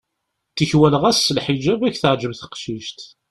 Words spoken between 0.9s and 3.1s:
ɣas s lḥiǧab ad k-teɛǧeb teqcict.